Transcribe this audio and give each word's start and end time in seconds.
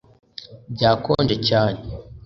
Byakonje 0.73 1.35
cyane 1.47 1.79